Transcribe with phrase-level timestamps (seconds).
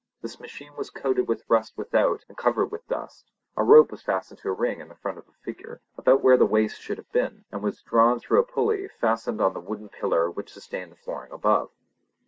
[0.23, 4.39] This machine was coated with rust without, and covered with dust; a rope was fastened
[4.39, 7.11] to a ring in the front of the figure, about where the waist should have
[7.11, 10.95] been, and was drawn through a pulley, fastened on the wooden pillar which sustained the
[10.95, 11.69] flooring above.